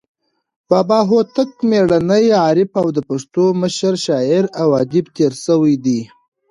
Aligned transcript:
بابا 0.69 0.99
هوتک 1.09 1.51
میړنى، 1.69 2.23
عارف 2.43 2.69
او 2.81 2.87
د 2.95 2.99
پښتو 3.09 3.43
مشر 3.61 3.93
شاعر 4.05 4.43
او 4.61 4.67
ادیب 4.81 5.05
تیر 5.15 5.33
سوى 5.45 5.73
دئ. 5.85 6.01